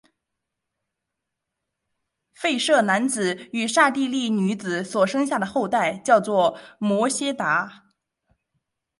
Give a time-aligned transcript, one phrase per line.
[2.35, 7.69] 吠舍男子与刹帝利女子所生下的后代叫做摩偈闼。